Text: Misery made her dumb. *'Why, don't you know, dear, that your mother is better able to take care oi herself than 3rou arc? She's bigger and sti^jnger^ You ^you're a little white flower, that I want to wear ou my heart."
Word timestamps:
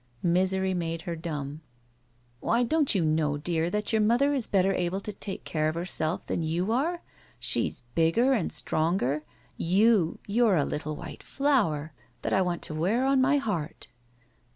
Misery 0.23 0.73
made 0.73 1.03
her 1.03 1.15
dumb. 1.15 1.61
*'Why, 2.39 2.63
don't 2.63 2.95
you 2.95 3.05
know, 3.05 3.37
dear, 3.37 3.69
that 3.69 3.93
your 3.93 4.01
mother 4.01 4.33
is 4.33 4.47
better 4.47 4.73
able 4.73 4.99
to 4.99 5.13
take 5.13 5.43
care 5.43 5.67
oi 5.69 5.73
herself 5.73 6.25
than 6.25 6.41
3rou 6.41 6.69
arc? 6.73 7.01
She's 7.37 7.83
bigger 7.93 8.33
and 8.33 8.49
sti^jnger^ 8.49 9.21
You 9.57 10.17
^you're 10.27 10.59
a 10.59 10.65
little 10.65 10.95
white 10.95 11.21
flower, 11.21 11.93
that 12.23 12.33
I 12.33 12.41
want 12.41 12.63
to 12.63 12.73
wear 12.73 13.05
ou 13.05 13.15
my 13.15 13.37
heart." 13.37 13.89